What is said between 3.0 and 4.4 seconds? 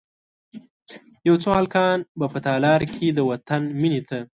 د وطن میینې ته،